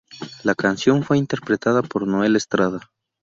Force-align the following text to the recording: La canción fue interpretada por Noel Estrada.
La 0.41 0.55
canción 0.55 1.03
fue 1.03 1.19
interpretada 1.19 1.83
por 1.83 2.07
Noel 2.07 2.35
Estrada. 2.35 2.79